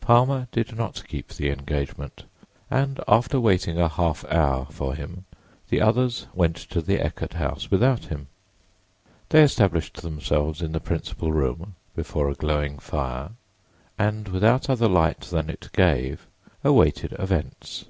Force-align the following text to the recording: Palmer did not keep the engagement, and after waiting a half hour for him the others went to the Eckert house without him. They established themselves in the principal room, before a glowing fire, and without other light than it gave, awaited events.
Palmer 0.00 0.48
did 0.52 0.74
not 0.74 1.02
keep 1.06 1.28
the 1.34 1.50
engagement, 1.50 2.24
and 2.70 2.98
after 3.06 3.38
waiting 3.38 3.78
a 3.78 3.90
half 3.90 4.24
hour 4.32 4.64
for 4.70 4.94
him 4.94 5.26
the 5.68 5.82
others 5.82 6.26
went 6.32 6.56
to 6.56 6.80
the 6.80 6.98
Eckert 6.98 7.34
house 7.34 7.70
without 7.70 8.04
him. 8.06 8.28
They 9.28 9.42
established 9.42 10.00
themselves 10.00 10.62
in 10.62 10.72
the 10.72 10.80
principal 10.80 11.30
room, 11.30 11.74
before 11.94 12.30
a 12.30 12.34
glowing 12.34 12.78
fire, 12.78 13.32
and 13.98 14.28
without 14.28 14.70
other 14.70 14.88
light 14.88 15.20
than 15.20 15.50
it 15.50 15.68
gave, 15.74 16.26
awaited 16.64 17.14
events. 17.18 17.84